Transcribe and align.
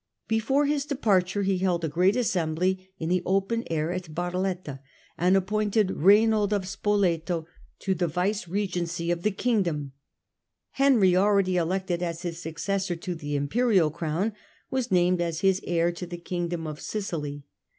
Before 0.27 0.65
his 0.65 0.85
departure 0.85 1.43
he 1.43 1.59
held 1.59 1.85
a 1.85 1.87
great 1.87 2.15
assembly 2.15 2.89
in 2.97 3.09
the 3.09 3.21
open 3.23 3.63
air 3.69 3.91
at 3.91 4.15
Barletta, 4.15 4.79
and 5.15 5.37
appointed 5.37 5.89
Raynald 5.91 6.51
of 6.53 6.67
Spoleto 6.67 7.45
to 7.81 7.93
the 7.93 8.07
vice 8.07 8.47
regency 8.47 9.11
of 9.11 9.21
the 9.21 9.29
Kingdom. 9.29 9.91
Henry, 10.71 11.15
already 11.15 11.55
elected 11.55 12.01
as 12.01 12.23
his 12.23 12.41
successor 12.41 12.95
to 12.95 13.13
the 13.13 13.35
Imperial 13.35 13.91
Crown, 13.91 14.33
was 14.71 14.89
named 14.89 15.21
as 15.21 15.41
his 15.41 15.61
heir 15.65 15.91
to 15.91 16.07
the 16.07 16.17
Kingdom 16.17 16.65
of 16.65 16.81
Sicily. 16.81 17.43